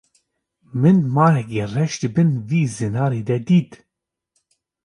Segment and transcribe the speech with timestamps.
[0.81, 3.71] Min marekî reş di bin vî zinarî de dît.